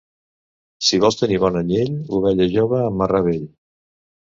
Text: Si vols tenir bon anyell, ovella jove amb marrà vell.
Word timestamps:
Si 0.87 0.99
vols 1.03 1.19
tenir 1.19 1.37
bon 1.43 1.59
anyell, 1.61 1.93
ovella 2.21 2.49
jove 2.57 2.83
amb 2.89 3.01
marrà 3.03 3.25
vell. 3.31 3.49